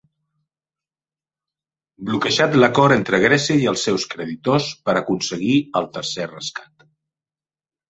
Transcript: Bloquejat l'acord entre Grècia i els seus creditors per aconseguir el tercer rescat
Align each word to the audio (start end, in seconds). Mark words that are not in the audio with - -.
Bloquejat 2.07 2.57
l'acord 2.63 2.97
entre 2.97 3.19
Grècia 3.25 3.59
i 3.67 3.69
els 3.73 3.85
seus 3.89 4.07
creditors 4.15 4.73
per 4.89 4.97
aconseguir 5.05 5.61
el 5.83 5.93
tercer 6.01 6.29
rescat 6.35 6.91